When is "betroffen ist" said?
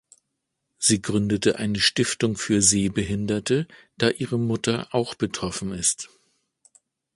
5.13-6.09